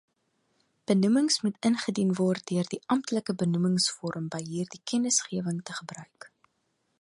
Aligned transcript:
Benoemings 0.91 1.35
moet 1.43 1.59
ingedien 1.69 2.15
word 2.21 2.47
deur 2.53 2.71
die 2.73 2.81
Amptelike 2.95 3.35
Benoemingsvorm 3.43 4.33
by 4.37 4.41
hierdie 4.49 4.81
Kennisgewing 4.93 5.61
te 5.71 5.77
gebruik. 5.83 6.29